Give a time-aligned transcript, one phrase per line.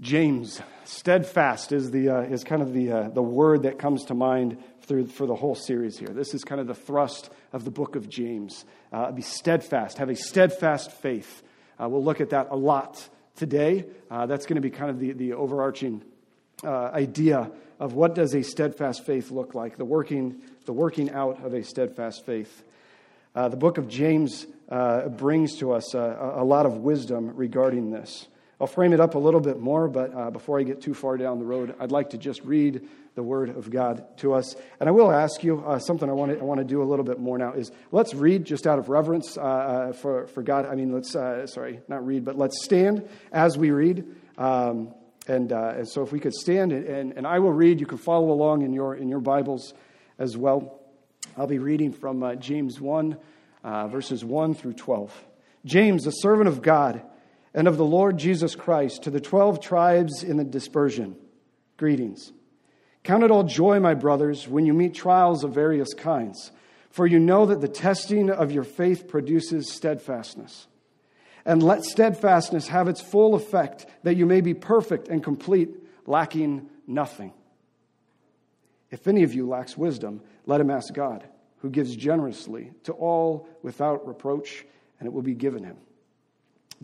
[0.00, 4.14] James, steadfast is, the, uh, is kind of the, uh, the word that comes to
[4.14, 6.08] mind through, for the whole series here.
[6.08, 8.64] This is kind of the thrust of the book of James.
[8.92, 11.44] Uh, be steadfast, have a steadfast faith.
[11.80, 13.84] Uh, we'll look at that a lot today.
[14.10, 16.02] Uh, that's going to be kind of the, the overarching
[16.64, 21.44] uh, idea of what does a steadfast faith look like, the working, the working out
[21.44, 22.64] of a steadfast faith.
[23.34, 24.46] the book of James
[25.10, 28.26] brings to us a, a lot of wisdom regarding this.
[28.64, 31.18] I'll frame it up a little bit more, but uh, before I get too far
[31.18, 34.56] down the road, I'd like to just read the Word of God to us.
[34.80, 36.88] And I will ask you uh, something I want, to, I want to do a
[36.88, 40.42] little bit more now is let's read just out of reverence uh, uh for, for
[40.42, 40.64] God.
[40.64, 44.06] I mean, let's, uh, sorry, not read, but let's stand as we read.
[44.38, 44.94] Um,
[45.28, 47.98] and, uh, and, so if we could stand, and, and, I will read, you can
[47.98, 49.74] follow along in your, in your Bibles
[50.18, 50.80] as well.
[51.36, 53.18] I'll be reading from James 1,
[53.62, 55.24] verses 1 through 12.
[55.66, 57.02] James, a servant of God
[57.54, 61.16] and of the Lord Jesus Christ to the 12 tribes in the dispersion.
[61.76, 62.32] Greetings.
[63.04, 66.50] Count it all joy, my brothers, when you meet trials of various kinds,
[66.90, 70.66] for you know that the testing of your faith produces steadfastness.
[71.44, 75.70] And let steadfastness have its full effect, that you may be perfect and complete,
[76.06, 77.32] lacking nothing.
[78.90, 81.24] If any of you lacks wisdom, let him ask God,
[81.58, 84.64] who gives generously to all without reproach,
[84.98, 85.76] and it will be given him.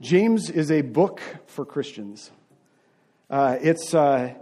[0.00, 2.30] James is a book for Christians.
[3.28, 4.32] Uh, it's, uh,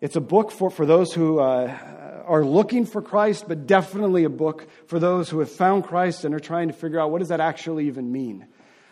[0.00, 4.30] it's a book for, for those who uh, are looking for Christ, but definitely a
[4.30, 7.30] book for those who have found Christ and are trying to figure out what does
[7.30, 8.46] that actually even mean.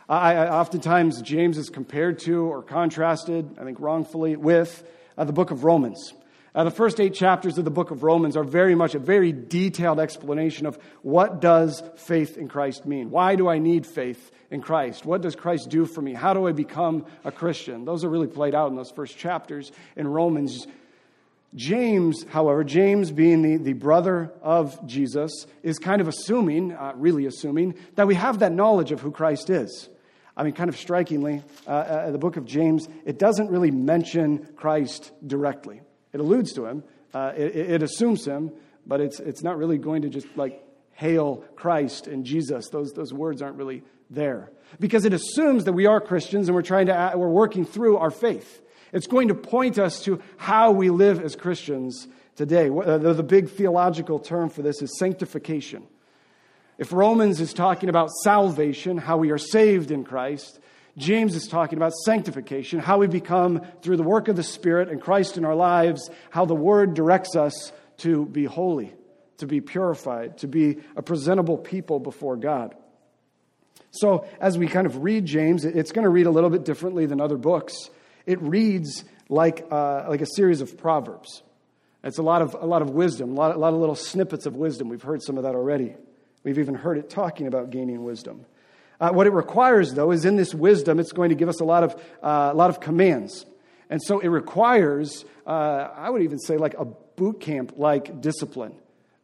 [0.09, 4.83] I, I oftentimes, James is compared to or contrasted, I think wrongfully, with
[5.17, 6.13] uh, the book of Romans.
[6.56, 9.31] Uh, the first eight chapters of the book of Romans are very much a very
[9.31, 13.11] detailed explanation of what does faith in Christ mean?
[13.11, 15.05] Why do I need faith in Christ?
[15.05, 16.15] What does Christ do for me?
[16.15, 17.84] How do I become a Christian?
[17.84, 20.66] Those are really played out in those first chapters in Romans.
[21.55, 27.27] James, however, James being the, the brother of Jesus, is kind of assuming, uh, really
[27.27, 29.91] assuming, that we have that knowledge of who Christ is.
[30.34, 34.49] I mean, kind of strikingly, uh, uh, the book of James, it doesn't really mention
[34.56, 35.83] Christ directly.
[36.16, 36.82] It alludes to him,
[37.12, 38.50] uh, it, it assumes him,
[38.87, 42.71] but it's, it's not really going to just like hail Christ and Jesus.
[42.71, 44.50] Those, those words aren't really there
[44.81, 48.10] because it assumes that we are Christians and we're trying to we're working through our
[48.10, 48.62] faith.
[48.94, 52.71] It's going to point us to how we live as Christians today.
[52.71, 55.87] Uh, the big theological term for this is sanctification.
[56.78, 60.60] If Romans is talking about salvation, how we are saved in Christ,
[60.97, 65.01] James is talking about sanctification, how we become through the work of the Spirit and
[65.01, 68.95] Christ in our lives, how the Word directs us to be holy,
[69.39, 72.75] to be purified, to be a presentable people before God.
[73.91, 77.07] So, as we kind of read James, it's going to read a little bit differently
[77.07, 77.91] than other books.
[78.25, 81.43] It reads like, uh, like a series of proverbs.
[82.05, 84.47] It's a lot of, a lot of wisdom, a lot, a lot of little snippets
[84.47, 84.89] of wisdom.
[84.89, 85.95] We've heard some of that already.
[86.43, 88.47] We've even heard it talking about gaining wisdom.
[89.01, 91.65] Uh, what it requires, though, is in this wisdom, it's going to give us a
[91.65, 93.45] lot of, uh, a lot of commands.
[93.91, 98.75] And so it requires, uh, I would even say, like a boot camp like discipline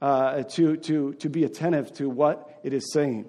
[0.01, 3.27] uh, to, to, to be attentive to what it is saying.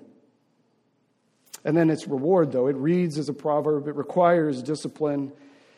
[1.63, 5.31] And then its reward, though, it reads as a proverb, it requires discipline.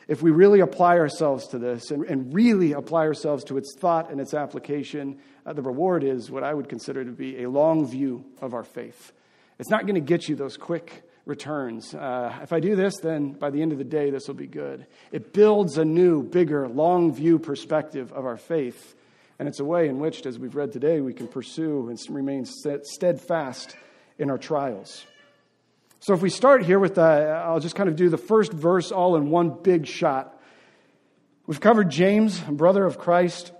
[0.07, 4.09] If we really apply ourselves to this and, and really apply ourselves to its thought
[4.11, 7.87] and its application, uh, the reward is what I would consider to be a long
[7.87, 9.13] view of our faith.
[9.59, 11.93] It's not going to get you those quick returns.
[11.93, 14.47] Uh, if I do this, then by the end of the day, this will be
[14.47, 14.85] good.
[15.11, 18.95] It builds a new, bigger, long view perspective of our faith.
[19.39, 22.45] And it's a way in which, as we've read today, we can pursue and remain
[22.45, 23.75] steadfast
[24.17, 25.05] in our trials.
[25.99, 28.91] So if we start here with, the, I'll just kind of do the first verse
[28.91, 30.39] all in one big shot.
[31.47, 33.51] We've covered James, brother of Christ.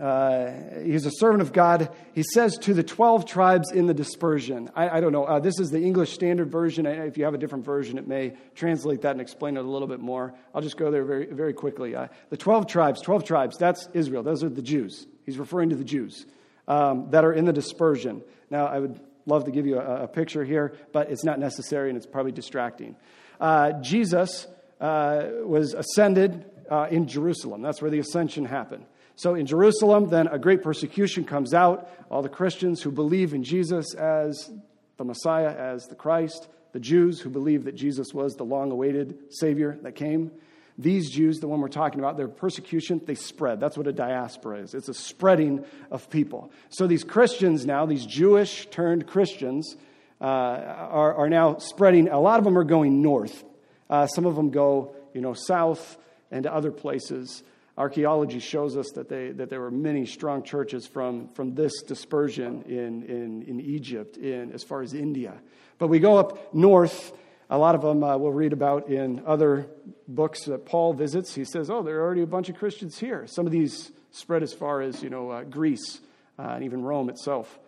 [0.00, 0.52] Uh,
[0.84, 1.90] he's a servant of God.
[2.14, 4.70] He says to the 12 tribes in the dispersion.
[4.74, 5.24] I, I don't know.
[5.24, 6.86] Uh, this is the English Standard Version.
[6.86, 9.88] If you have a different version, it may translate that and explain it a little
[9.88, 10.34] bit more.
[10.54, 11.96] I'll just go there very, very quickly.
[11.96, 14.22] Uh, the 12 tribes, 12 tribes, that's Israel.
[14.22, 15.06] Those are the Jews.
[15.26, 16.26] He's referring to the Jews
[16.68, 18.22] um, that are in the dispersion.
[18.50, 21.90] Now, I would love to give you a, a, picture here, but it's not necessary
[21.90, 22.96] and it's probably distracting.
[23.40, 24.46] Uh, Jesus
[24.80, 27.62] uh, was ascended uh, in Jerusalem.
[27.62, 28.86] That's where the ascension happened.
[29.18, 31.90] So in Jerusalem, then a great persecution comes out.
[32.08, 34.48] All the Christians who believe in Jesus as
[34.96, 39.18] the Messiah, as the Christ, the Jews who believe that Jesus was the long awaited
[39.30, 40.30] Savior that came.
[40.78, 43.58] These Jews, the one we're talking about, their persecution, they spread.
[43.58, 44.72] That's what a diaspora is.
[44.72, 46.52] It's a spreading of people.
[46.68, 49.76] So these Christians now, these Jewish turned Christians,
[50.20, 52.08] uh, are, are now spreading.
[52.08, 53.42] A lot of them are going north.
[53.90, 55.98] Uh, some of them go, you know, south
[56.30, 57.42] and to other places
[57.78, 62.62] archaeology shows us that, they, that there were many strong churches from, from this dispersion
[62.62, 65.34] in, in, in Egypt, in, as far as India.
[65.78, 67.12] But we go up north.
[67.48, 69.68] A lot of them uh, we'll read about in other
[70.08, 71.34] books that Paul visits.
[71.34, 73.26] He says, oh, there are already a bunch of Christians here.
[73.26, 76.00] Some of these spread as far as, you know, uh, Greece
[76.38, 77.58] uh, and even Rome itself.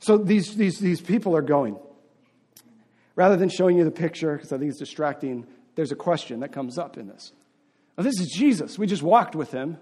[0.00, 1.78] So these, these, these people are going.
[3.14, 5.46] Rather than showing you the picture, because I think it's distracting,
[5.76, 7.30] there's a question that comes up in this.
[7.96, 8.78] This is Jesus.
[8.78, 9.78] We just walked with him.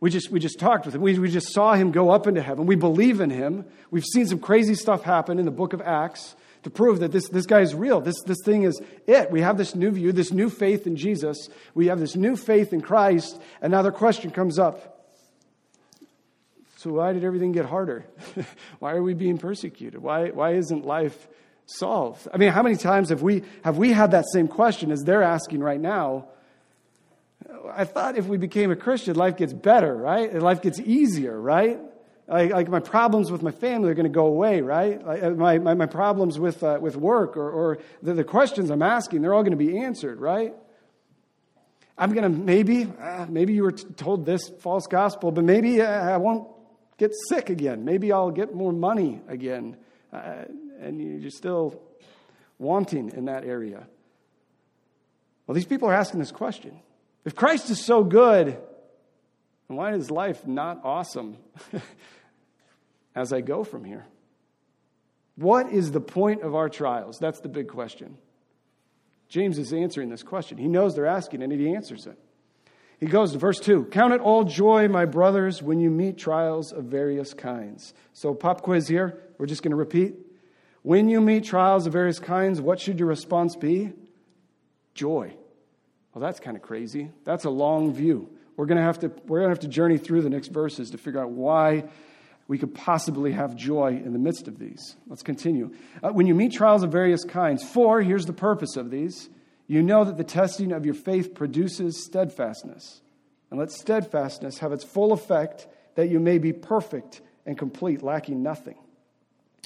[0.00, 1.00] We just, we just talked with him.
[1.00, 2.66] We, we just saw him go up into heaven.
[2.66, 3.64] We believe in him.
[3.90, 6.34] We've seen some crazy stuff happen in the book of Acts
[6.64, 8.00] to prove that this, this guy is real.
[8.00, 9.30] This, this thing is it.
[9.30, 11.48] We have this new view, this new faith in Jesus.
[11.74, 13.40] We have this new faith in Christ.
[13.60, 14.92] And now the question comes up
[16.82, 18.04] so, why did everything get harder?
[18.80, 20.02] why are we being persecuted?
[20.02, 21.28] Why, why isn't life
[21.64, 22.26] solved?
[22.34, 25.22] I mean, how many times have we, have we had that same question as they're
[25.22, 26.26] asking right now?
[27.70, 30.32] I thought if we became a Christian, life gets better, right?
[30.34, 31.78] Life gets easier, right?
[32.28, 35.04] Like, like my problems with my family are going to go away, right?
[35.04, 38.70] Like uh, my, my, my problems with, uh, with work or, or the, the questions
[38.70, 40.54] I'm asking, they're all going to be answered, right?
[41.98, 45.82] I'm going to maybe, uh, maybe you were t- told this false gospel, but maybe
[45.82, 46.48] uh, I won't
[46.96, 47.84] get sick again.
[47.84, 49.76] Maybe I'll get more money again.
[50.12, 50.44] Uh,
[50.80, 51.80] and you're still
[52.58, 53.86] wanting in that area.
[55.46, 56.80] Well, these people are asking this question.
[57.24, 58.46] If Christ is so good,
[59.68, 61.36] then why is life not awesome
[63.14, 64.06] as I go from here?
[65.36, 67.18] What is the point of our trials?
[67.18, 68.18] That's the big question.
[69.28, 70.58] James is answering this question.
[70.58, 72.18] He knows they're asking it, and he answers it.
[73.00, 76.72] He goes to verse 2 Count it all joy, my brothers, when you meet trials
[76.72, 77.94] of various kinds.
[78.12, 79.22] So, pop quiz here.
[79.38, 80.14] We're just going to repeat.
[80.82, 83.92] When you meet trials of various kinds, what should your response be?
[84.94, 85.34] Joy.
[86.14, 87.10] Well, that's kind of crazy.
[87.24, 88.28] That's a long view.
[88.56, 90.90] We're going to have to we're going to have to journey through the next verses
[90.90, 91.84] to figure out why
[92.48, 94.96] we could possibly have joy in the midst of these.
[95.06, 95.74] Let's continue.
[96.02, 99.30] Uh, when you meet trials of various kinds, for here's the purpose of these.
[99.66, 103.00] You know that the testing of your faith produces steadfastness.
[103.50, 108.42] And let steadfastness have its full effect that you may be perfect and complete, lacking
[108.42, 108.76] nothing.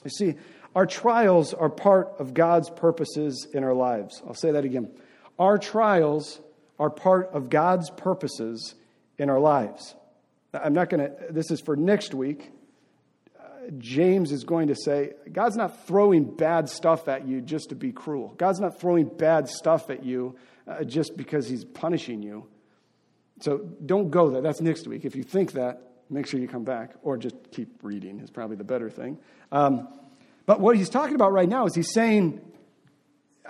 [0.04, 0.34] You see,
[0.74, 4.22] our trials are part of God's purposes in our lives.
[4.26, 4.90] I'll say that again.
[5.38, 6.40] Our trials
[6.78, 8.74] are part of God's purposes
[9.18, 9.94] in our lives.
[10.52, 12.50] I'm not going to, this is for next week.
[13.38, 17.74] Uh, James is going to say, God's not throwing bad stuff at you just to
[17.74, 18.34] be cruel.
[18.36, 22.46] God's not throwing bad stuff at you uh, just because he's punishing you.
[23.40, 24.40] So don't go there.
[24.40, 25.04] That's next week.
[25.04, 28.56] If you think that, make sure you come back or just keep reading, is probably
[28.56, 29.18] the better thing.
[29.52, 29.88] Um,
[30.46, 32.40] but what he's talking about right now is he's saying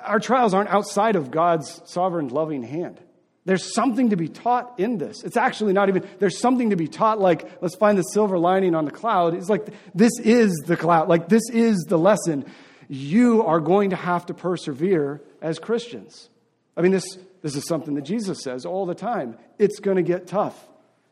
[0.03, 3.01] our trials aren't outside of God's sovereign, loving hand.
[3.45, 5.23] There's something to be taught in this.
[5.23, 8.75] It's actually not even, there's something to be taught, like, let's find the silver lining
[8.75, 9.35] on the cloud.
[9.35, 11.09] It's like, this is the cloud.
[11.09, 12.45] Like, this is the lesson.
[12.89, 16.29] You are going to have to persevere as Christians.
[16.77, 19.37] I mean, this, this is something that Jesus says all the time.
[19.61, 20.61] It's going to get tough.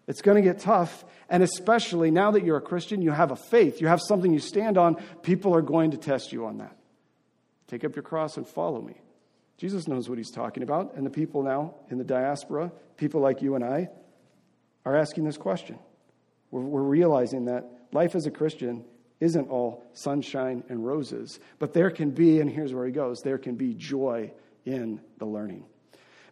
[0.09, 1.05] It's going to get tough.
[1.29, 4.41] And especially now that you're a Christian, you have a faith, you have something you
[4.41, 6.76] stand on, people are going to test you on that.
[7.68, 9.00] Take up your cross and follow me.
[9.56, 13.40] Jesus knows what he's talking about, and the people now in the diaspora, people like
[13.40, 13.88] you and I,
[14.85, 15.78] are asking this question.
[16.50, 18.85] We're, we're realizing that life as a Christian
[19.21, 23.38] isn't all sunshine and roses, but there can be, and here's where he goes there
[23.38, 24.33] can be joy
[24.64, 25.64] in the learning.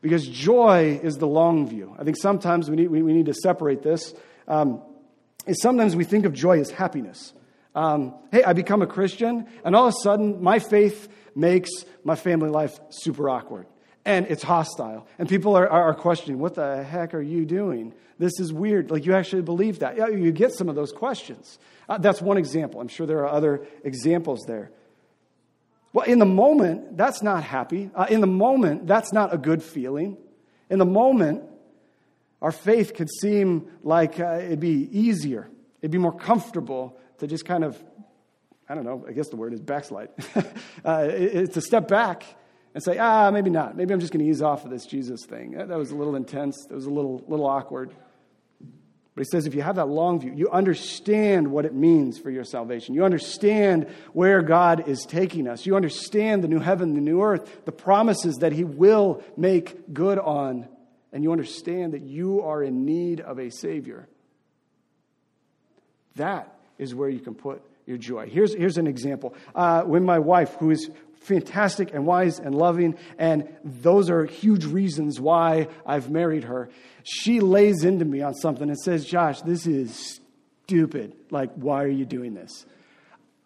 [0.00, 1.94] Because joy is the long view.
[1.98, 4.12] I think sometimes we need, we, we need to separate this.
[4.48, 4.82] Um,
[5.52, 7.32] sometimes we think of joy as happiness.
[7.74, 11.70] Um, hey, I become a Christian, and all of a sudden, my faith makes
[12.04, 13.66] my family life super awkward.
[14.04, 15.06] and it's hostile.
[15.18, 17.94] And people are, are, questioning, what the heck are you doing?
[18.18, 18.90] This is weird.
[18.90, 19.96] Like, you actually believe that.
[19.96, 21.58] Yeah, you get some of those questions.
[21.88, 22.80] Uh, that's one example.
[22.80, 24.72] I'm sure there are other examples there.
[25.92, 27.90] Well, in the moment, that's not happy.
[27.94, 30.16] Uh, in the moment, that's not a good feeling.
[30.70, 31.44] In the moment,
[32.40, 35.48] our faith could seem like uh, it'd be easier,
[35.80, 37.80] it'd be more comfortable to just kind of,
[38.68, 40.08] I don't know, I guess the word is backslide.
[40.84, 42.24] uh, it, to step back
[42.74, 43.76] and say, ah, maybe not.
[43.76, 45.52] Maybe I'm just going to ease off of this Jesus thing.
[45.52, 47.94] That was a little intense, that was a little, little awkward.
[49.14, 52.30] But he says if you have that long view, you understand what it means for
[52.30, 52.94] your salvation.
[52.94, 55.66] You understand where God is taking us.
[55.66, 60.18] You understand the new heaven, the new earth, the promises that he will make good
[60.18, 60.66] on.
[61.12, 64.08] And you understand that you are in need of a Savior.
[66.16, 68.28] That is where you can put your joy.
[68.28, 69.34] Here's, here's an example.
[69.54, 74.64] Uh, when my wife, who is fantastic and wise and loving, and those are huge
[74.64, 76.68] reasons why I've married her.
[77.04, 80.20] She lays into me on something and says, Josh, this is
[80.64, 81.14] stupid.
[81.30, 82.66] Like, why are you doing this?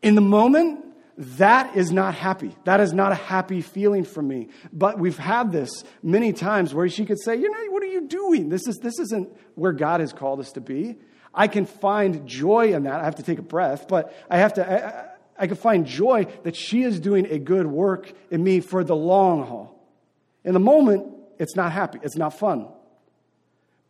[0.02, 0.84] In the moment,
[1.18, 2.54] that is not happy.
[2.64, 4.48] That is not a happy feeling for me.
[4.72, 8.06] But we've had this many times where she could say, you know, what are you
[8.06, 8.50] doing?
[8.50, 10.96] This, is, this isn't where God has called us to be.
[11.36, 13.00] I can find joy in that.
[13.00, 14.66] I have to take a breath, but I have to.
[14.66, 18.82] I, I can find joy that she is doing a good work in me for
[18.82, 19.78] the long haul.
[20.44, 22.68] In the moment, it's not happy, it's not fun.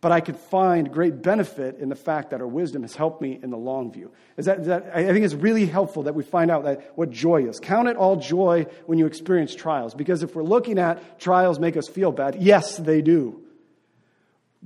[0.01, 3.39] But I can find great benefit in the fact that her wisdom has helped me
[3.43, 4.13] in the long view.
[4.37, 7.47] Is that, that, I think it's really helpful that we find out that what joy
[7.49, 7.59] is.
[7.61, 9.95] Count it all joy when you experience trials.
[9.95, 13.43] Because if we're looking at trials make us feel bad, yes, they do.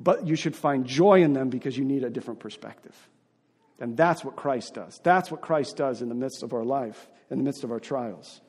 [0.03, 2.97] But you should find joy in them because you need a different perspective.
[3.79, 4.99] And that's what Christ does.
[5.03, 7.81] That's what Christ does in the midst of our life, in the midst of our
[7.81, 8.41] trials.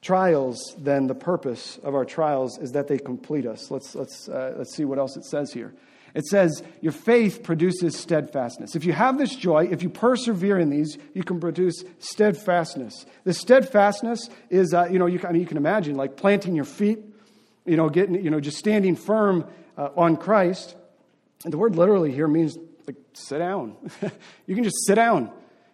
[0.00, 3.70] Trials, then, the purpose of our trials is that they complete us.
[3.70, 5.74] Let's, let's, uh, let's see what else it says here.
[6.14, 8.76] It says, Your faith produces steadfastness.
[8.76, 13.06] If you have this joy, if you persevere in these, you can produce steadfastness.
[13.24, 16.64] The steadfastness is, uh, you know, you, I mean, you can imagine like planting your
[16.64, 16.98] feet,
[17.64, 20.74] you know, getting, you know, just standing firm uh, on Christ.
[21.44, 23.76] And the word literally here means like, sit down.
[24.46, 25.30] you can just sit down.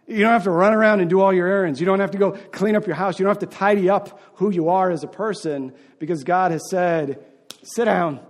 [0.06, 1.80] You don't have to run around and do all your errands.
[1.80, 3.18] You don't have to go clean up your house.
[3.18, 6.62] You don't have to tidy up who you are as a person because God has
[6.70, 7.22] said,
[7.62, 8.20] sit down.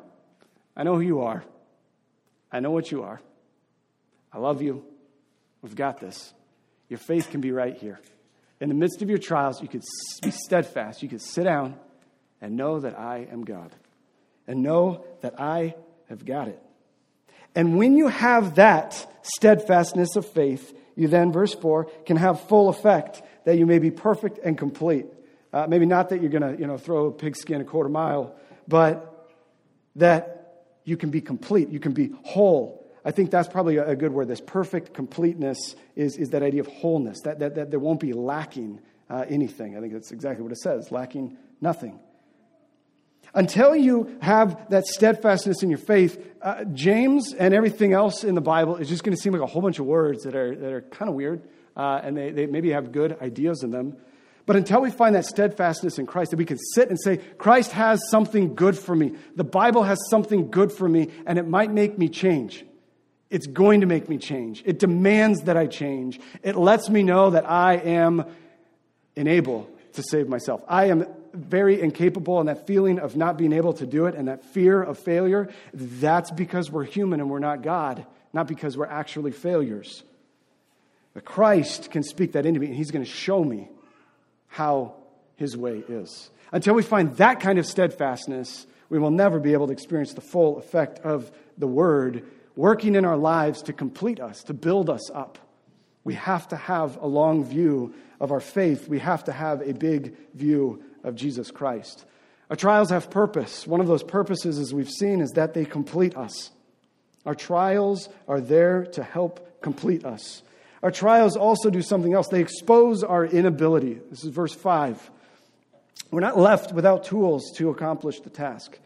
[0.77, 1.45] I know who you are.
[2.51, 3.21] I know what you are.
[4.33, 4.85] I love you.
[5.63, 6.33] We've got this.
[6.89, 8.01] Your faith can be right here.
[8.61, 9.85] In the midst of your trials, you could
[10.23, 11.03] be steadfast.
[11.03, 11.77] You could sit down
[12.41, 13.73] and know that I am God.
[14.49, 15.77] And know that I
[16.09, 16.61] have got it.
[17.55, 22.69] And when you have that steadfastness of faith, you then, verse 4, can have full
[22.69, 25.07] effect that you may be perfect and complete.
[25.53, 28.35] Uh, maybe not that you're going to you know, throw a pigskin a quarter mile,
[28.67, 29.31] but
[29.97, 32.87] that you can be complete, you can be whole.
[33.05, 34.29] I think that's probably a, good word.
[34.29, 38.13] This perfect completeness is, is that idea of wholeness, that, that, that there won't be
[38.13, 39.77] lacking uh, anything.
[39.77, 41.99] I think that's exactly what it says lacking nothing.
[43.35, 48.41] Until you have that steadfastness in your faith, uh, James and everything else in the
[48.41, 50.73] Bible is just going to seem like a whole bunch of words that are, that
[50.73, 51.43] are kind of weird,
[51.77, 53.97] uh, and they, they maybe have good ideas in them.
[54.47, 57.73] But until we find that steadfastness in Christ, that we can sit and say, Christ
[57.73, 59.13] has something good for me.
[59.37, 62.65] The Bible has something good for me, and it might make me change.
[63.29, 64.63] It's going to make me change.
[64.65, 66.19] It demands that I change.
[66.43, 68.25] It lets me know that I am
[69.19, 70.65] unable to save myself.
[70.67, 74.29] I am very incapable and that feeling of not being able to do it and
[74.29, 78.87] that fear of failure, that's because we're human and we're not God, not because we're
[78.87, 80.03] actually failures.
[81.15, 83.69] But Christ can speak that into me and he's going to show me
[84.49, 84.95] how
[85.37, 86.31] his way is.
[86.53, 90.21] Until we find that kind of steadfastness, we will never be able to experience the
[90.21, 92.25] full effect of the word
[92.57, 95.39] working in our lives to complete us, to build us up.
[96.05, 98.89] We have to have a long view of our faith.
[98.89, 102.05] We have to have a big view of Jesus Christ.
[102.51, 103.67] Our trials have purpose.
[103.67, 106.51] One of those purposes, as we've seen, is that they complete us.
[107.27, 110.43] Our trials are there to help complete us.
[110.83, 112.29] Our trials also do something else.
[112.29, 114.01] They expose our inability.
[114.11, 115.11] This is verse 5.
[116.11, 118.79] We're not left without tools to accomplish the task.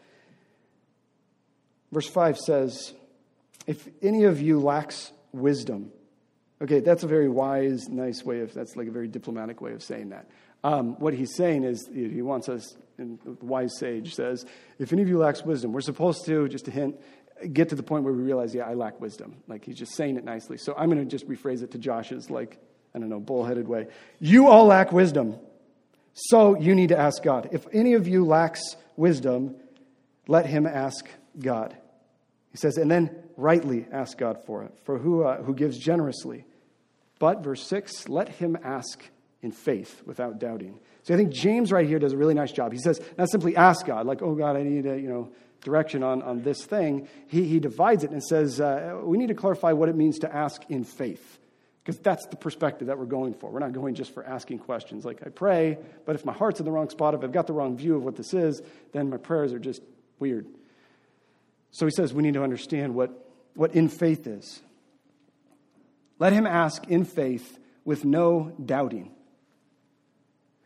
[1.91, 2.93] Verse 5 says,
[3.67, 5.91] If any of you lacks wisdom,
[6.61, 9.83] okay, that's a very wise, nice way of, that's like a very diplomatic way of
[9.83, 10.27] saying that.
[10.63, 14.45] Um, what he's saying is, he wants us, and the wise sage says,
[14.79, 16.95] if any of you lacks wisdom, we're supposed to, just a hint,
[17.51, 19.35] get to the point where we realize, yeah, I lack wisdom.
[19.47, 20.57] Like he's just saying it nicely.
[20.57, 22.59] So I'm going to just rephrase it to Josh's, like,
[22.95, 23.87] I don't know, bullheaded way.
[24.19, 25.37] You all lack wisdom.
[26.13, 27.49] So you need to ask God.
[27.51, 28.61] If any of you lacks
[28.95, 29.55] wisdom,
[30.27, 31.75] let him ask God.
[32.51, 36.45] He says, and then rightly ask God for it, for who, uh, who gives generously.
[37.17, 39.03] But, verse 6, let him ask
[39.43, 40.79] in faith without doubting.
[41.03, 42.71] So I think James right here does a really nice job.
[42.71, 45.29] He says, not simply ask God, like, oh God, I need a, you know,
[45.61, 47.07] direction on, on this thing.
[47.27, 50.33] He, he divides it and says, uh, we need to clarify what it means to
[50.33, 51.39] ask in faith.
[51.83, 53.49] Because that's the perspective that we're going for.
[53.49, 55.03] We're not going just for asking questions.
[55.03, 57.53] Like, I pray, but if my heart's in the wrong spot, if I've got the
[57.53, 58.61] wrong view of what this is,
[58.93, 59.81] then my prayers are just
[60.17, 60.47] weird.
[61.71, 63.11] So he says we need to understand what,
[63.53, 64.61] what in faith is.
[66.19, 69.11] Let him ask in faith with no doubting.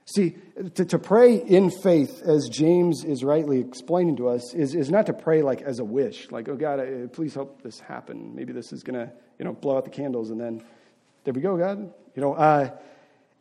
[0.09, 0.37] See,
[0.75, 5.07] to, to pray in faith, as James is rightly explaining to us, is, is not
[5.07, 6.79] to pray like as a wish, like, oh God,
[7.11, 8.33] please help this happen.
[8.33, 10.63] Maybe this is going to, you know, blow out the candles and then
[11.25, 11.93] there we go, God.
[12.15, 12.69] You know, uh,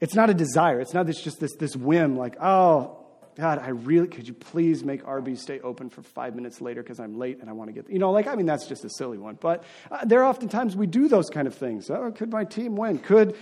[0.00, 0.80] it's not a desire.
[0.80, 2.98] It's not this, just this, this whim, like, oh,
[3.36, 6.98] God, I really, could you please make Arby's stay open for five minutes later because
[6.98, 8.90] I'm late and I want to get, you know, like, I mean, that's just a
[8.90, 9.38] silly one.
[9.40, 11.90] But uh, there are oftentimes we do those kind of things.
[11.90, 12.98] Oh, could my team win?
[12.98, 13.36] Could,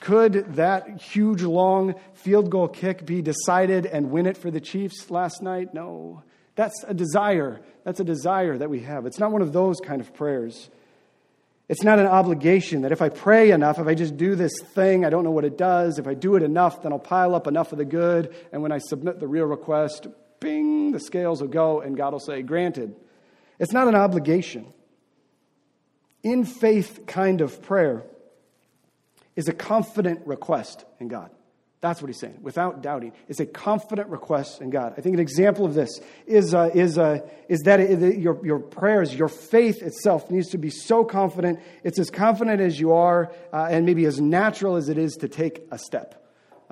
[0.00, 5.10] could that huge, long field goal kick be decided and win it for the Chiefs
[5.10, 5.74] last night?
[5.74, 6.22] No.
[6.54, 7.60] That's a desire.
[7.84, 9.06] That's a desire that we have.
[9.06, 10.70] It's not one of those kind of prayers.
[11.68, 15.04] It's not an obligation that if I pray enough, if I just do this thing,
[15.04, 15.98] I don't know what it does.
[15.98, 18.34] If I do it enough, then I'll pile up enough of the good.
[18.52, 20.06] And when I submit the real request,
[20.40, 22.94] bing, the scales will go and God will say, granted.
[23.58, 24.66] It's not an obligation.
[26.22, 28.02] In faith kind of prayer
[29.36, 31.30] is a confident request in God.
[31.80, 33.12] That's what he's saying, without doubting.
[33.28, 34.94] It's a confident request in God.
[34.96, 38.60] I think an example of this is, uh, is, uh, is that it, your, your
[38.60, 41.58] prayers, your faith itself needs to be so confident.
[41.82, 45.28] It's as confident as you are, uh, and maybe as natural as it is to
[45.28, 46.21] take a step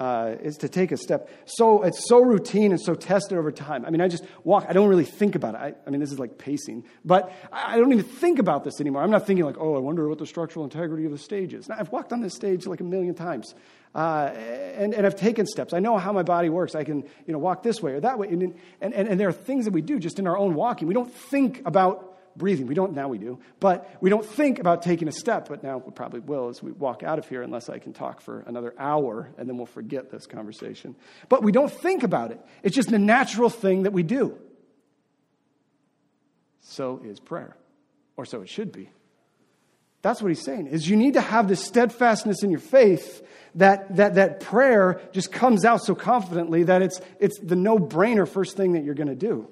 [0.00, 1.28] uh, is to take a step.
[1.44, 3.84] So it's so routine and so tested over time.
[3.84, 4.64] I mean, I just walk.
[4.66, 5.58] I don't really think about it.
[5.58, 9.02] I, I mean, this is like pacing, but I don't even think about this anymore.
[9.02, 11.68] I'm not thinking like, oh, I wonder what the structural integrity of the stage is.
[11.68, 13.54] Now, I've walked on this stage like a million times,
[13.94, 15.74] uh, and, and I've taken steps.
[15.74, 16.74] I know how my body works.
[16.74, 18.28] I can, you know, walk this way or that way.
[18.28, 20.88] And, and, and there are things that we do just in our own walking.
[20.88, 22.09] We don't think about
[22.40, 22.66] breathing.
[22.66, 25.78] We don't, now we do, but we don't think about taking a step, but now
[25.78, 28.74] we probably will as we walk out of here, unless I can talk for another
[28.76, 30.96] hour and then we'll forget this conversation.
[31.28, 32.40] But we don't think about it.
[32.64, 34.36] It's just a natural thing that we do.
[36.62, 37.56] So is prayer,
[38.16, 38.90] or so it should be.
[40.02, 43.26] That's what he's saying is you need to have this steadfastness in your faith
[43.56, 48.56] that, that, that prayer just comes out so confidently that it's, it's the no-brainer first
[48.56, 49.48] thing that you're going to do.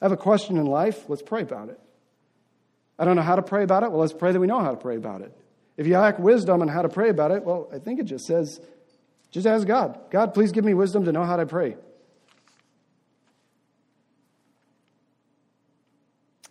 [0.00, 1.08] I have a question in life.
[1.08, 1.80] Let's pray about it.
[3.00, 3.90] I don't know how to pray about it.
[3.90, 5.34] Well, let's pray that we know how to pray about it.
[5.78, 8.26] If you lack wisdom on how to pray about it, well, I think it just
[8.26, 8.60] says,
[9.30, 9.98] just ask God.
[10.10, 11.76] God, please give me wisdom to know how to pray.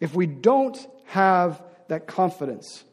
[0.01, 2.83] If we don't have that confidence,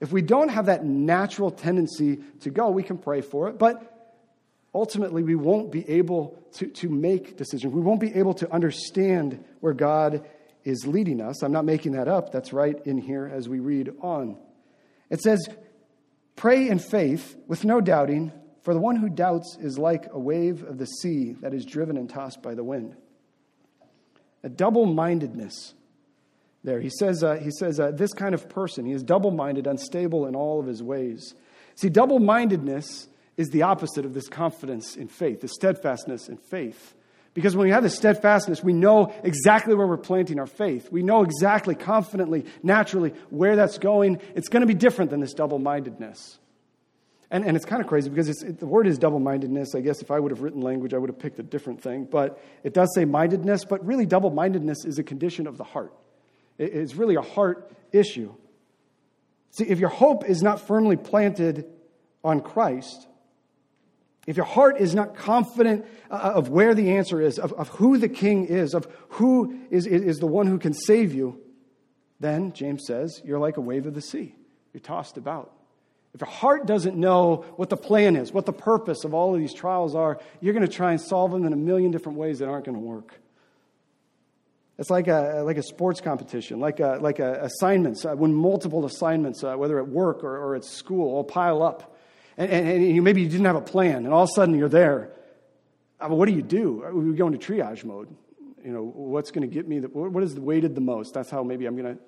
[0.00, 4.18] if we don't have that natural tendency to go, we can pray for it, but
[4.74, 7.72] ultimately we won't be able to, to make decisions.
[7.72, 10.26] We won't be able to understand where God
[10.64, 11.42] is leading us.
[11.42, 12.32] I'm not making that up.
[12.32, 14.36] That's right in here as we read on.
[15.08, 15.48] It says,
[16.36, 20.62] Pray in faith with no doubting, for the one who doubts is like a wave
[20.62, 22.96] of the sea that is driven and tossed by the wind.
[24.42, 25.74] A double mindedness
[26.64, 26.80] there.
[26.80, 30.26] He says, uh, he says uh, this kind of person, he is double minded, unstable
[30.26, 31.34] in all of his ways.
[31.74, 36.94] See, double mindedness is the opposite of this confidence in faith, the steadfastness in faith.
[37.32, 40.90] Because when we have this steadfastness, we know exactly where we're planting our faith.
[40.90, 44.20] We know exactly, confidently, naturally where that's going.
[44.34, 46.38] It's going to be different than this double mindedness.
[47.30, 49.76] And, and it's kind of crazy because it, the word is double mindedness.
[49.76, 52.04] I guess if I would have written language, I would have picked a different thing.
[52.04, 55.94] But it does say mindedness, but really, double mindedness is a condition of the heart.
[56.58, 58.34] It, it's really a heart issue.
[59.52, 61.66] See, if your hope is not firmly planted
[62.24, 63.06] on Christ,
[64.30, 67.98] if your heart is not confident uh, of where the answer is, of, of who
[67.98, 71.40] the king is, of who is, is the one who can save you,
[72.20, 74.36] then, James says, you're like a wave of the sea.
[74.72, 75.52] You're tossed about.
[76.14, 79.40] If your heart doesn't know what the plan is, what the purpose of all of
[79.40, 82.38] these trials are, you're going to try and solve them in a million different ways
[82.38, 83.18] that aren't going to work.
[84.78, 88.86] It's like a, like a sports competition, like, a, like a assignments, uh, when multiple
[88.86, 91.96] assignments, uh, whether at work or, or at school, all pile up
[92.36, 94.54] and, and, and you, maybe you didn't have a plan, and all of a sudden
[94.54, 95.12] you're there.
[96.00, 96.84] I uh, mean, what do you do?
[96.92, 98.08] We go into triage mode.
[98.64, 99.80] You know, what's going to get me?
[99.80, 101.14] The, what is weighted the most?
[101.14, 102.02] That's how maybe I'm going to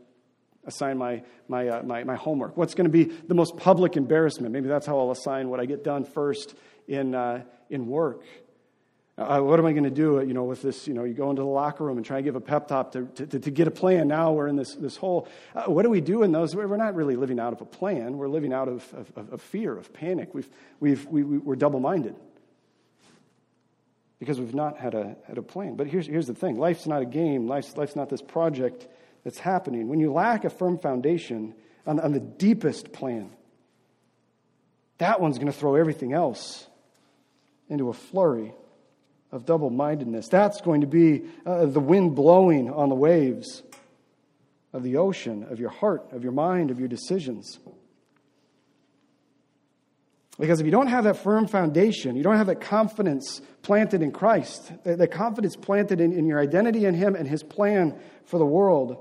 [0.64, 2.56] assign my, my, uh, my, my, homework.
[2.56, 4.52] What's going to be the most public embarrassment?
[4.52, 6.54] Maybe that's how I'll assign what I get done first
[6.87, 8.22] in, uh, in work.
[9.18, 11.29] Uh, what am I going to do, you know, with this, you know, you go
[11.29, 13.68] into the locker room and try to give a pep talk to, to, to get
[13.68, 14.09] a plan.
[14.09, 15.29] Now we're in this, this hole.
[15.55, 16.57] Uh, what do we do in those?
[16.57, 18.16] We're not really living out of a plan.
[18.16, 20.33] We're living out of, of, of fear, of panic.
[20.33, 20.48] We've,
[20.81, 22.16] we've, we, we're double-minded
[24.18, 25.77] because we've not had a, had a plan.
[25.77, 26.59] But here's, here's the thing.
[26.59, 27.46] Life's not a game.
[27.46, 28.88] Life's, life's not this project
[29.25, 29.88] that's happening.
[29.88, 31.55] When you lack a firm foundation
[31.87, 33.31] on, on the deepest plan,
[34.96, 36.66] that one's going to throw everything else
[37.68, 38.55] into a flurry
[39.32, 40.28] of double mindedness.
[40.28, 43.62] That's going to be uh, the wind blowing on the waves
[44.72, 47.58] of the ocean, of your heart, of your mind, of your decisions.
[50.38, 54.12] Because if you don't have that firm foundation, you don't have that confidence planted in
[54.12, 58.38] Christ, that, that confidence planted in, in your identity in Him and His plan for
[58.38, 58.96] the world,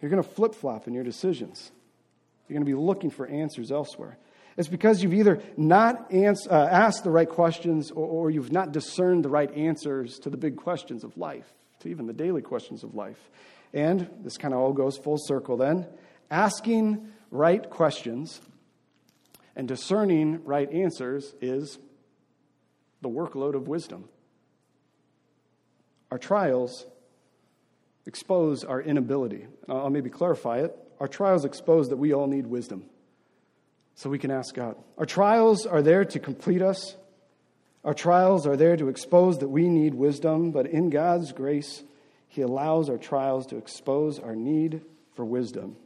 [0.00, 1.70] you're going to flip flop in your decisions.
[2.48, 4.18] You're going to be looking for answers elsewhere.
[4.56, 8.72] It's because you've either not ans- uh, asked the right questions or, or you've not
[8.72, 12.82] discerned the right answers to the big questions of life, to even the daily questions
[12.82, 13.30] of life.
[13.74, 15.86] And this kind of all goes full circle then.
[16.30, 18.40] Asking right questions
[19.54, 21.78] and discerning right answers is
[23.02, 24.08] the workload of wisdom.
[26.10, 26.86] Our trials
[28.06, 29.46] expose our inability.
[29.68, 30.74] I'll maybe clarify it.
[30.98, 32.86] Our trials expose that we all need wisdom
[33.96, 34.76] so we can ask God.
[34.98, 36.96] Our trials are there to complete us.
[37.82, 41.82] Our trials are there to expose that we need wisdom, but in God's grace,
[42.28, 44.82] He allows our trials to expose our need
[45.14, 45.76] for wisdom.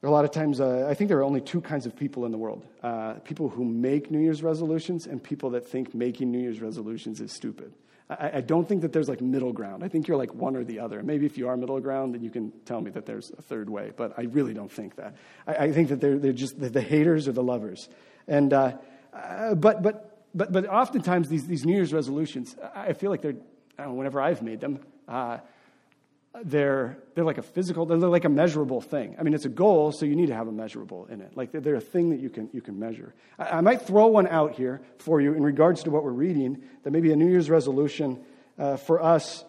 [0.00, 1.96] There are a lot of times, uh, I think there are only two kinds of
[1.96, 5.92] people in the world uh, people who make New Year's resolutions and people that think
[5.94, 7.72] making New Year's resolutions is stupid.
[8.08, 9.82] I, I, don't think that there's like middle ground.
[9.82, 11.02] I think you're like one or the other.
[11.02, 13.68] Maybe if you are middle ground, then you can tell me that there's a third
[13.68, 13.92] way.
[13.96, 15.16] But I really don't think that.
[15.46, 17.88] I, I think that they're, they're just the, the, haters or the lovers.
[18.28, 18.76] And, uh,
[19.12, 23.36] uh, but, but, but, but oftentimes these, these New Year's resolutions, I feel like they're,
[23.78, 25.38] know, whenever I've made them, uh,
[26.44, 29.16] they're, they're like a physical, they're like a measurable thing.
[29.18, 31.36] I mean, it's a goal, so you need to have a measurable in it.
[31.36, 33.14] Like they're, a thing that you can, you can measure.
[33.38, 36.62] I, I, might throw one out here for you in regards to what we're reading,
[36.82, 38.18] that maybe a New Year's resolution
[38.58, 39.44] uh, for us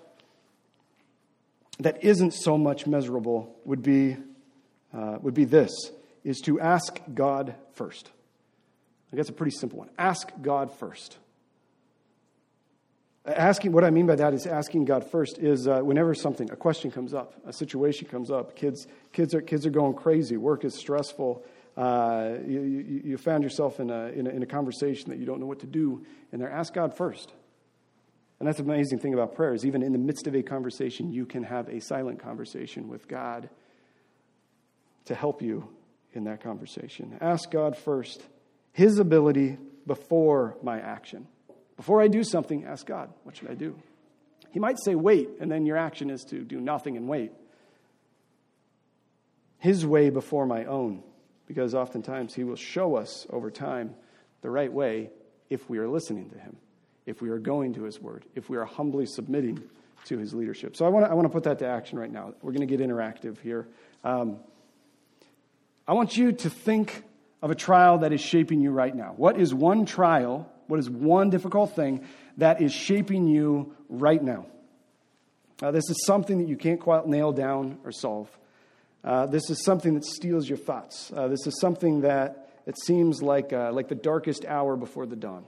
[1.80, 4.18] that isn't so much measurable would be,
[4.94, 5.72] uh, would be this,
[6.24, 8.12] is to ask God first.
[9.12, 9.90] I guess a pretty simple one.
[9.98, 11.18] Ask God first.
[13.28, 16.56] Asking, what I mean by that is asking God first is uh, whenever something, a
[16.56, 20.64] question comes up, a situation comes up, kids, kids, are, kids are going crazy, work
[20.64, 21.44] is stressful,
[21.76, 25.26] uh, you, you, you, found yourself in a, in, a, in a conversation that you
[25.26, 27.34] don't know what to do, and there, ask God first.
[28.40, 31.12] And that's the amazing thing about prayer is even in the midst of a conversation,
[31.12, 33.50] you can have a silent conversation with God
[35.06, 35.68] to help you
[36.14, 37.18] in that conversation.
[37.20, 38.22] Ask God first,
[38.72, 41.28] His ability before my action.
[41.78, 43.76] Before I do something, ask God, what should I do?
[44.52, 47.32] He might say, wait, and then your action is to do nothing and wait.
[49.60, 51.04] His way before my own,
[51.48, 53.96] because oftentimes He will show us over time
[54.42, 55.12] the right way
[55.50, 56.58] if we are listening to Him,
[57.06, 59.62] if we are going to His Word, if we are humbly submitting
[60.06, 60.76] to His leadership.
[60.76, 62.34] So I want to, I want to put that to action right now.
[62.42, 63.68] We're going to get interactive here.
[64.04, 64.38] Um,
[65.88, 67.04] I want you to think
[67.42, 69.14] of a trial that is shaping you right now.
[69.16, 72.06] What is one trial what is one difficult thing
[72.38, 74.46] that is shaping you right now?
[75.62, 78.30] Uh, this is something that you can't quite nail down or solve.
[79.04, 81.12] Uh, this is something that steals your thoughts.
[81.16, 85.16] Uh, this is something that it seems like, uh, like the darkest hour before the
[85.16, 85.46] dawn.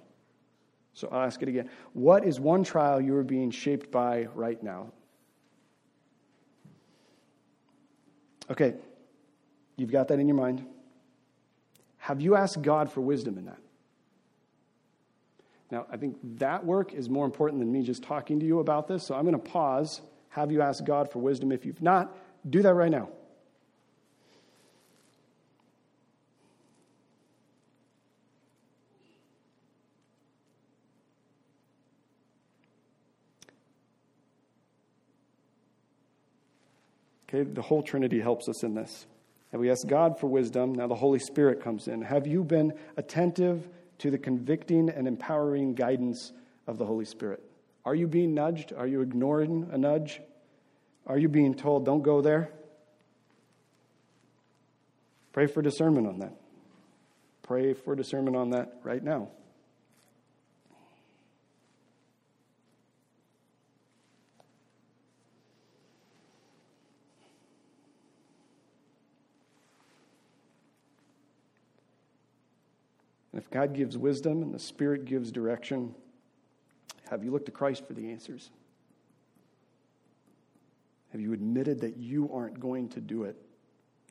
[0.94, 1.70] So I'll ask it again.
[1.94, 4.92] What is one trial you are being shaped by right now?
[8.50, 8.74] Okay,
[9.78, 10.66] you've got that in your mind.
[11.98, 13.60] Have you asked God for wisdom in that?
[15.72, 18.88] Now, I think that work is more important than me just talking to you about
[18.88, 19.06] this.
[19.06, 21.52] So I'm going to pause, have you ask God for wisdom.
[21.52, 22.16] If you've not,
[22.50, 23.10] do that right now.
[37.28, 39.06] Okay, the whole Trinity helps us in this.
[39.52, 40.74] And we ask God for wisdom.
[40.74, 42.02] Now the Holy Spirit comes in.
[42.02, 43.68] Have you been attentive
[44.00, 46.32] to the convicting and empowering guidance
[46.68, 47.44] of the Holy Spirit.
[47.86, 48.74] Are you being nudged?
[48.74, 50.22] Are you ignoring a nudge?
[51.08, 52.52] Are you being told, don't go there?
[55.32, 56.34] Pray for discernment on that.
[57.44, 59.30] Pray for discernment on that right now.
[73.40, 75.96] If God gives wisdom and the Spirit gives direction,
[77.10, 78.50] have you looked to Christ for the answers?
[81.14, 83.38] Have you admitted that you aren't going to do it,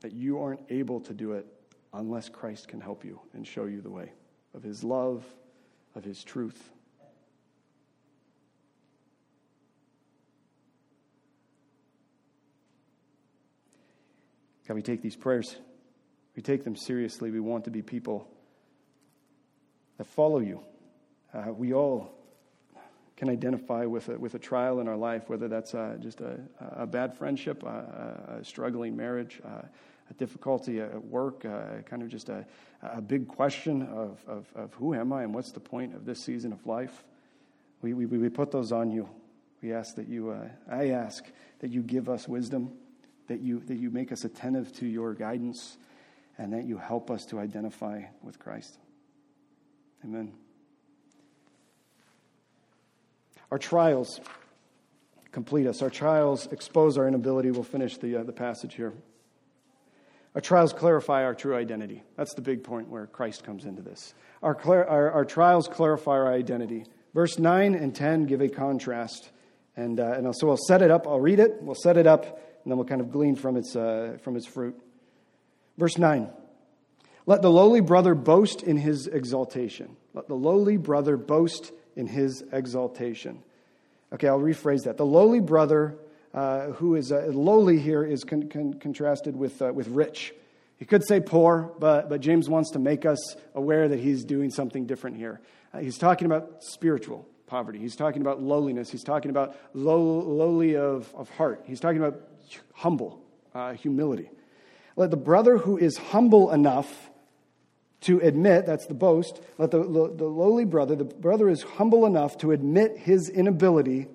[0.00, 1.46] that you aren't able to do it
[1.92, 4.12] unless Christ can help you and show you the way
[4.54, 5.26] of His love,
[5.94, 6.70] of His truth?
[14.66, 15.56] God, we take these prayers,
[16.34, 17.30] we take them seriously.
[17.30, 18.26] We want to be people
[19.98, 20.60] that follow you.
[21.34, 22.14] Uh, we all
[23.16, 26.38] can identify with a, with a trial in our life, whether that's uh, just a,
[26.60, 29.62] a, bad friendship, a, a struggling marriage, uh,
[30.08, 32.46] a difficulty at work, uh, kind of just a,
[32.82, 36.20] a big question of, of, of, who am I and what's the point of this
[36.20, 37.04] season of life.
[37.82, 39.08] We, we, we put those on you.
[39.62, 41.24] We ask that you, uh, I ask
[41.58, 42.70] that you give us wisdom,
[43.26, 45.76] that you, that you make us attentive to your guidance,
[46.38, 48.78] and that you help us to identify with Christ.
[50.04, 50.32] Amen.
[53.50, 54.20] Our trials
[55.32, 55.82] complete us.
[55.82, 57.50] Our trials expose our inability.
[57.50, 58.92] We'll finish the, uh, the passage here.
[60.34, 62.02] Our trials clarify our true identity.
[62.16, 64.14] That's the big point where Christ comes into this.
[64.42, 66.84] Our, our, our trials clarify our identity.
[67.14, 69.30] Verse 9 and 10 give a contrast.
[69.76, 71.08] And, uh, and so we'll set it up.
[71.08, 71.62] I'll read it.
[71.62, 74.46] We'll set it up, and then we'll kind of glean from its, uh, from its
[74.46, 74.78] fruit.
[75.76, 76.28] Verse 9
[77.28, 79.98] Let the lowly brother boast in his exaltation.
[80.14, 83.42] Let the lowly brother boast in his exaltation.
[84.14, 84.96] Okay, I'll rephrase that.
[84.96, 85.98] The lowly brother,
[86.32, 90.32] uh, who is uh, lowly here, is con- con- contrasted with, uh, with rich.
[90.78, 94.48] He could say poor, but, but James wants to make us aware that he's doing
[94.50, 95.38] something different here.
[95.74, 97.78] Uh, he's talking about spiritual poverty.
[97.78, 98.90] He's talking about lowliness.
[98.90, 101.64] He's talking about low, lowly of, of heart.
[101.66, 102.22] He's talking about
[102.72, 103.20] humble,
[103.54, 104.30] uh, humility.
[104.96, 107.10] Let the brother who is humble enough
[108.02, 112.38] to admit, that's the boast, let the, the lowly brother, the brother is humble enough
[112.38, 114.06] to admit his inability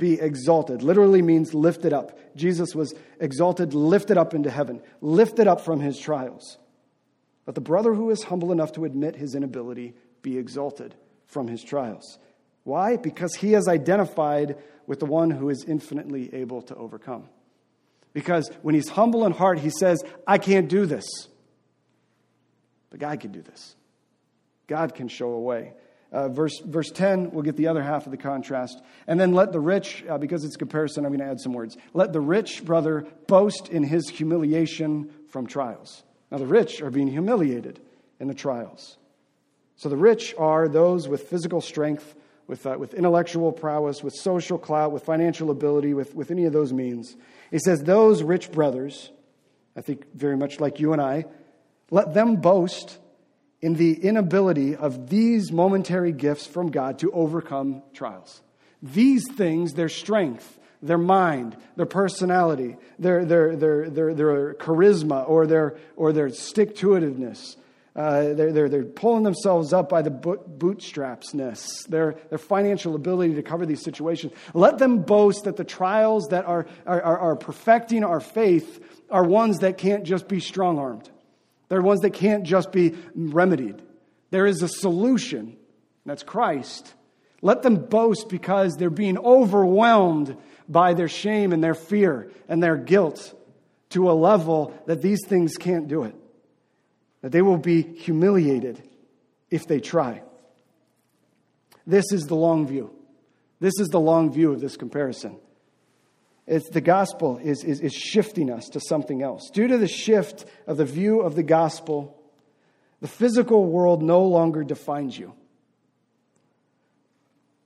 [0.00, 0.82] be exalted.
[0.82, 2.18] Literally means lifted up.
[2.34, 6.58] Jesus was exalted, lifted up into heaven, lifted up from his trials.
[7.44, 10.94] But the brother who is humble enough to admit his inability be exalted
[11.26, 12.18] from his trials.
[12.64, 12.96] Why?
[12.96, 17.28] Because he has identified with the one who is infinitely able to overcome.
[18.12, 21.04] Because when he's humble in heart, he says, I can't do this.
[22.90, 23.76] But God can do this.
[24.66, 25.72] God can show a way.
[26.12, 28.82] Uh, verse, verse 10, we'll get the other half of the contrast.
[29.06, 31.76] And then let the rich, uh, because it's comparison, I'm going to add some words.
[31.94, 36.02] Let the rich brother boast in his humiliation from trials.
[36.30, 37.80] Now, the rich are being humiliated
[38.18, 38.96] in the trials.
[39.76, 42.14] So the rich are those with physical strength,
[42.46, 46.52] with, uh, with intellectual prowess, with social clout, with financial ability, with, with any of
[46.52, 47.16] those means.
[47.50, 49.10] He says, Those rich brothers,
[49.76, 51.24] I think very much like you and I,
[51.90, 52.98] let them boast
[53.60, 58.40] in the inability of these momentary gifts from God to overcome trials.
[58.82, 65.46] These things, their strength, their mind, their personality, their, their, their, their, their charisma, or
[65.46, 67.56] their, or their stick to itiveness,
[67.94, 73.42] uh, they're, they're, they're pulling themselves up by the bootstrapsness, their, their financial ability to
[73.42, 74.32] cover these situations.
[74.54, 79.58] Let them boast that the trials that are, are, are perfecting our faith are ones
[79.58, 81.10] that can't just be strong armed.
[81.70, 83.80] They're ones that can't just be remedied.
[84.30, 85.56] There is a solution, and
[86.04, 86.92] that's Christ.
[87.42, 90.36] Let them boast because they're being overwhelmed
[90.68, 93.34] by their shame and their fear and their guilt
[93.90, 96.14] to a level that these things can't do it.
[97.22, 98.82] That they will be humiliated
[99.48, 100.22] if they try.
[101.86, 102.90] This is the long view.
[103.60, 105.38] This is the long view of this comparison.
[106.46, 109.50] It's the gospel is, is, is shifting us to something else.
[109.50, 112.20] Due to the shift of the view of the gospel,
[113.00, 115.32] the physical world no longer defines you.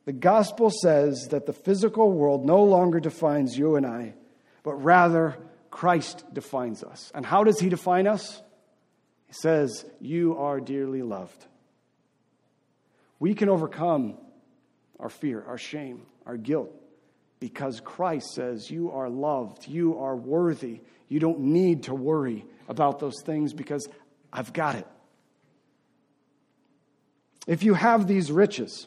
[0.05, 4.15] The gospel says that the physical world no longer defines you and I,
[4.63, 5.39] but rather
[5.71, 7.11] Christ defines us.
[7.15, 8.43] And how does he define us?
[9.27, 11.47] He says, You are dearly loved.
[13.19, 14.19] We can overcome
[15.01, 16.71] our fear, our shame, our guilt
[17.45, 20.81] because Christ says, You are loved, you are worthy.
[21.11, 23.87] You don't need to worry about those things because
[24.33, 24.87] I've got it.
[27.47, 28.87] If you have these riches,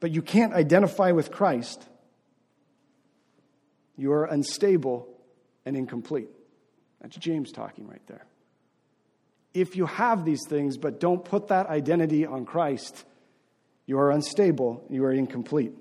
[0.00, 1.86] but you can't identify with Christ,
[3.98, 5.06] you are unstable
[5.66, 6.30] and incomplete.
[7.02, 8.24] That's James talking right there.
[9.52, 13.04] If you have these things, but don't put that identity on Christ,
[13.86, 15.72] you are unstable, you are incomplete.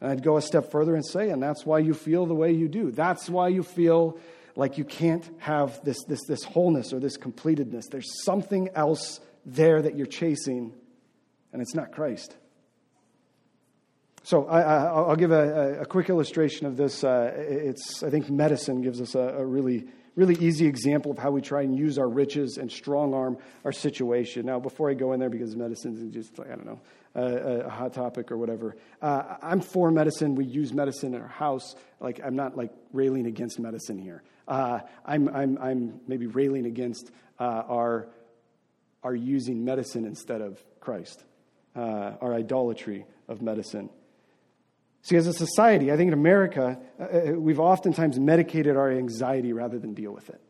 [0.00, 2.52] And I'd go a step further and say, and that's why you feel the way
[2.52, 2.90] you do.
[2.90, 4.18] That's why you feel
[4.56, 7.84] like you can't have this, this, this wholeness or this completedness.
[7.90, 10.72] There's something else there that you're chasing,
[11.52, 12.36] and it's not Christ.
[14.22, 17.04] So I, will give a, a, quick illustration of this.
[17.04, 21.30] Uh, it's, I think medicine gives us a, a, really, really easy example of how
[21.30, 24.46] we try and use our riches and strong arm our situation.
[24.46, 26.80] Now, before I go in there, because medicine is just, like, I don't know,
[27.14, 30.34] a, a hot topic or whatever, uh, I'm for medicine.
[30.34, 31.74] We use medicine in our house.
[32.00, 34.22] Like, I'm not like railing against medicine here.
[34.46, 38.08] Uh, I'm, I'm, I'm maybe railing against uh, our,
[39.02, 41.24] our using medicine instead of Christ,
[41.74, 43.90] uh, our idolatry of medicine.
[45.04, 49.52] See, as a society, I think in America, uh, uh, we've oftentimes medicated our anxiety
[49.52, 50.40] rather than deal with it.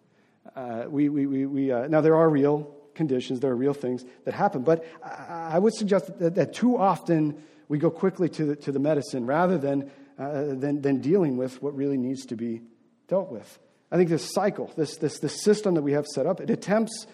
[0.55, 4.05] Uh, we, we, we, we uh, now, there are real conditions, there are real things
[4.25, 8.45] that happen, but I, I would suggest that, that, too often we go quickly to
[8.45, 9.91] the, to the medicine rather than,
[10.21, 12.63] uh, than, than dealing with what really needs to be
[13.09, 13.59] dealt with.
[13.91, 17.09] I think this cycle, this, this, this system that we have set up, it attempts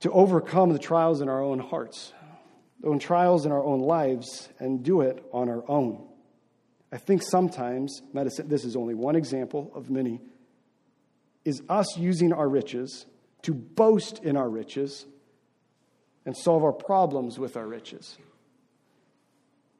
[0.00, 2.12] to overcome the trials in our own hearts,
[2.80, 6.04] the own trials in our own lives, and do it on our own.
[6.92, 10.20] I think sometimes medicine, this is only one example of many,
[11.44, 13.06] is us using our riches
[13.42, 15.06] to boast in our riches
[16.24, 18.18] and solve our problems with our riches.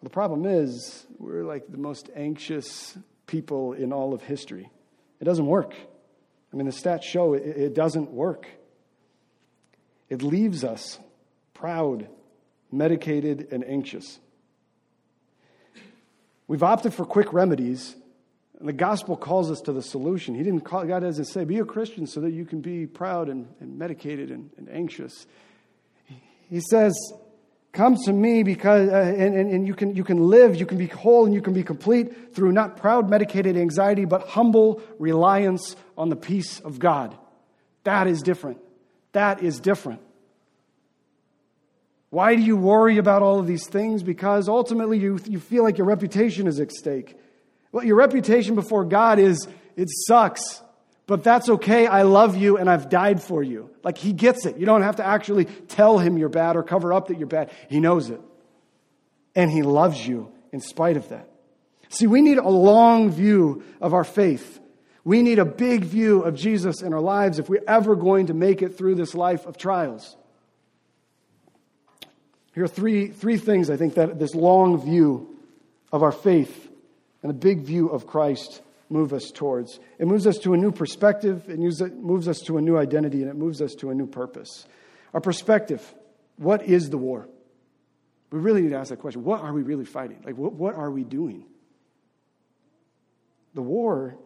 [0.02, 4.70] The problem is, we're like the most anxious people in all of history.
[5.20, 5.74] It doesn't work.
[6.52, 8.46] I mean, the stats show it, it doesn't work.
[10.08, 11.00] It leaves us
[11.54, 12.08] proud,
[12.70, 14.20] medicated, and anxious.
[16.48, 17.96] We've opted for quick remedies,
[18.58, 20.34] and the gospel calls us to the solution.
[20.34, 23.28] He didn't call, God doesn't say, be a Christian so that you can be proud
[23.28, 25.26] and, and medicated and, and anxious.
[26.48, 26.94] He says,
[27.72, 30.78] come to me because, uh, and, and, and you, can, you can live, you can
[30.78, 35.74] be whole, and you can be complete through not proud, medicated anxiety, but humble reliance
[35.98, 37.16] on the peace of God.
[37.82, 38.58] That is different.
[39.12, 40.00] That is different.
[42.10, 44.02] Why do you worry about all of these things?
[44.02, 47.16] Because ultimately you, you feel like your reputation is at stake.
[47.72, 50.62] Well, your reputation before God is it sucks,
[51.06, 51.86] but that's okay.
[51.86, 53.70] I love you and I've died for you.
[53.82, 54.56] Like he gets it.
[54.56, 57.50] You don't have to actually tell him you're bad or cover up that you're bad.
[57.68, 58.20] He knows it.
[59.34, 61.28] And he loves you in spite of that.
[61.88, 64.60] See, we need a long view of our faith.
[65.04, 68.34] We need a big view of Jesus in our lives if we're ever going to
[68.34, 70.16] make it through this life of trials.
[72.56, 75.36] Here are three, three things I think that this long view
[75.92, 76.68] of our faith
[77.22, 79.78] and a big view of Christ move us towards.
[79.98, 83.30] It moves us to a new perspective, it moves us to a new identity, and
[83.30, 84.66] it moves us to a new purpose.
[85.12, 85.94] Our perspective
[86.38, 87.28] what is the war?
[88.30, 89.22] We really need to ask that question.
[89.22, 90.22] What are we really fighting?
[90.24, 91.44] Like, what, what are we doing?
[93.52, 94.16] The war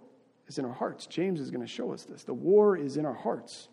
[0.47, 1.07] is in our hearts.
[1.07, 2.23] James is going to show us this.
[2.23, 3.69] The war is in our hearts.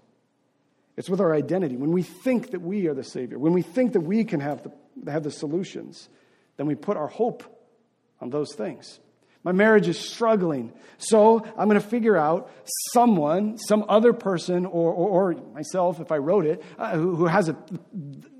[0.98, 1.78] It's with our identity.
[1.78, 4.64] When we think that we are the Savior, when we think that we can have
[4.64, 6.10] the, have the solutions,
[6.58, 7.44] then we put our hope
[8.20, 9.00] on those things.
[9.44, 12.52] My marriage is struggling, so I'm going to figure out
[12.92, 17.26] someone, some other person, or, or, or myself, if I wrote it, uh, who, who
[17.28, 17.56] has a,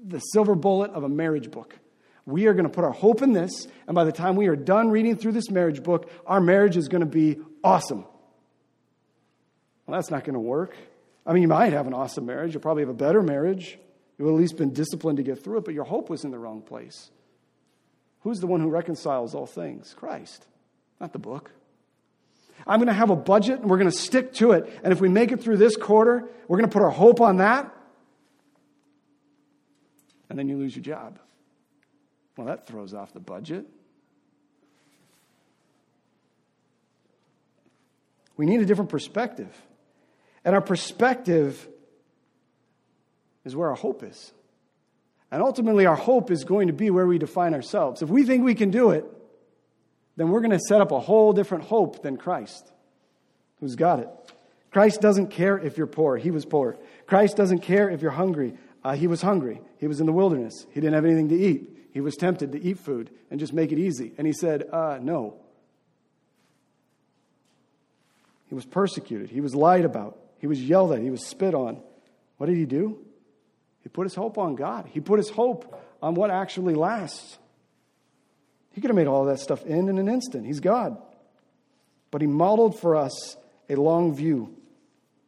[0.06, 1.78] the silver bullet of a marriage book.
[2.26, 4.56] We are going to put our hope in this, and by the time we are
[4.56, 8.04] done reading through this marriage book, our marriage is going to be awesome.
[9.86, 10.76] Well, that's not going to work.
[11.28, 12.54] I mean, you might have an awesome marriage.
[12.54, 13.78] You'll probably have a better marriage.
[14.18, 16.40] You'll at least been disciplined to get through it, but your hope was in the
[16.40, 17.12] wrong place.
[18.22, 19.94] Who's the one who reconciles all things?
[19.94, 20.46] Christ,
[21.02, 21.52] not the book.
[22.66, 24.80] I'm going to have a budget and we're going to stick to it.
[24.84, 27.38] And if we make it through this quarter, we're going to put our hope on
[27.38, 27.74] that.
[30.30, 31.20] And then you lose your job.
[32.38, 33.66] Well, that throws off the budget.
[38.38, 39.54] We need a different perspective.
[40.48, 41.68] And our perspective
[43.44, 44.32] is where our hope is.
[45.30, 48.02] And ultimately, our hope is going to be where we define ourselves.
[48.02, 49.04] If we think we can do it,
[50.16, 52.72] then we're going to set up a whole different hope than Christ,
[53.60, 54.08] who's got it.
[54.72, 56.16] Christ doesn't care if you're poor.
[56.16, 56.78] He was poor.
[57.08, 58.54] Christ doesn't care if you're hungry.
[58.86, 59.60] Uh, he was hungry.
[59.80, 60.66] He was in the wilderness.
[60.72, 61.90] He didn't have anything to eat.
[61.92, 64.14] He was tempted to eat food and just make it easy.
[64.18, 65.42] And he said, uh, No.
[68.48, 69.30] He was persecuted.
[69.30, 70.20] He was lied about.
[70.40, 71.02] He was yelled at.
[71.02, 71.82] He was spit on.
[72.38, 73.00] What did he do?
[73.82, 74.88] He put his hope on God.
[74.92, 77.38] He put his hope on what actually lasts.
[78.72, 80.46] He could have made all that stuff end in an instant.
[80.46, 81.02] He's God.
[82.12, 83.36] But he modeled for us
[83.70, 84.56] a long view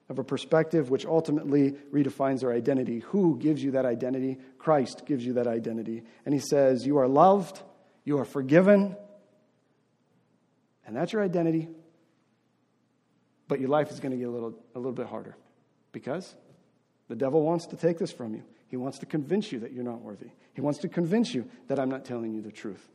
[0.10, 3.00] of a perspective which ultimately redefines our identity.
[3.00, 4.38] Who gives you that identity?
[4.58, 6.04] Christ gives you that identity.
[6.26, 7.62] And he says, You are loved,
[8.04, 8.96] you are forgiven,
[10.86, 11.70] and that's your identity.
[13.50, 15.36] But your life is going to get a little, a little bit harder
[15.92, 16.34] because
[17.10, 18.44] the devil wants to take this from you.
[18.68, 20.30] He wants to convince you that you're not worthy.
[20.54, 22.88] He wants to convince you that I'm not telling you the truth.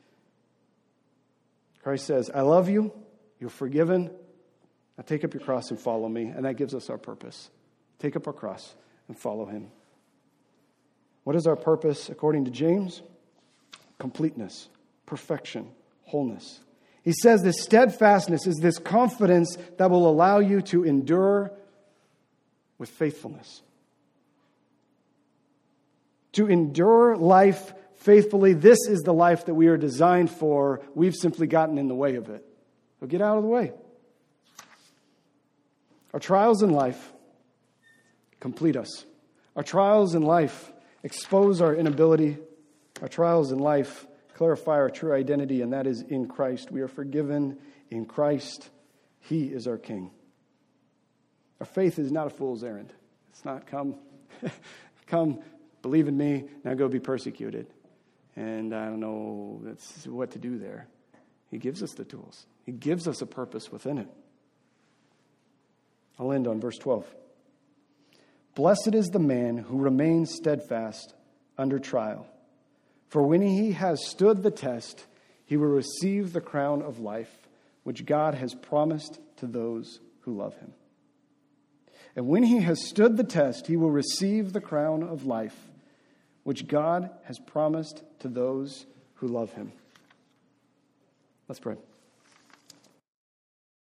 [1.83, 2.93] Christ says, I love you,
[3.41, 4.11] you're forgiven.
[4.97, 6.27] Now take up your cross and follow me.
[6.27, 7.51] And that gives us our purpose.
[7.99, 8.75] Take up our cross
[9.09, 9.71] and follow him.
[11.25, 13.03] What is our purpose according to James?
[13.99, 14.69] Completeness,
[15.05, 15.73] perfection,
[16.05, 16.61] wholeness.
[17.05, 21.53] He says this steadfastness is this confidence that will allow you to endure
[22.79, 23.63] with faithfulness.
[26.33, 30.81] To endure life faithfully, this is the life that we are designed for.
[30.95, 32.43] We've simply gotten in the way of it.
[33.01, 33.73] So get out of the way.
[36.15, 37.13] Our trials in life
[38.41, 39.05] complete us.
[39.57, 42.39] Our trials in life expose our inability.
[43.03, 46.71] Our trials in life clarify our true identity, and that is in Christ.
[46.71, 47.59] We are forgiven
[47.91, 48.69] in Christ.
[49.21, 50.11] He is our King.
[51.61, 52.93] Our faith is not a fool's errand.
[53.31, 53.97] It's not come,
[55.07, 55.41] come,
[55.83, 57.67] believe in me, now go be persecuted.
[58.37, 60.89] And I don't know that's what to do there.
[61.51, 64.09] He gives us the tools, He gives us a purpose within it.
[66.19, 67.07] I'll end on verse 12.
[68.55, 71.13] Blessed is the man who remains steadfast
[71.59, 72.27] under trial.
[73.15, 75.07] For when he has stood the test,
[75.45, 77.33] he will receive the crown of life,
[77.85, 80.73] which God has promised to those who love him.
[82.17, 85.55] And when he has stood the test, he will receive the crown of life,
[86.43, 88.85] which God has promised to those
[89.15, 89.71] who love him.
[91.47, 91.77] Let's pray.